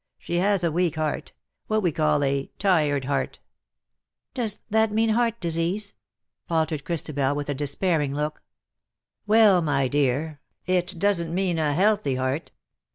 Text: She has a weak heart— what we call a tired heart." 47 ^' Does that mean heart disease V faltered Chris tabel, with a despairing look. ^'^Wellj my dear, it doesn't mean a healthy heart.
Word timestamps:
She 0.17 0.37
has 0.37 0.63
a 0.63 0.71
weak 0.71 0.95
heart— 0.95 1.31
what 1.67 1.83
we 1.83 1.91
call 1.91 2.23
a 2.23 2.49
tired 2.57 3.05
heart." 3.05 3.37
47 4.33 4.33
^' 4.33 4.33
Does 4.33 4.59
that 4.71 4.91
mean 4.91 5.09
heart 5.09 5.39
disease 5.39 5.89
V 5.89 5.93
faltered 6.47 6.83
Chris 6.85 7.03
tabel, 7.03 7.35
with 7.35 7.49
a 7.49 7.53
despairing 7.53 8.15
look. 8.15 8.41
^'^Wellj 9.29 9.63
my 9.63 9.87
dear, 9.87 10.39
it 10.65 10.97
doesn't 10.97 11.31
mean 11.31 11.59
a 11.59 11.75
healthy 11.75 12.15
heart. 12.15 12.51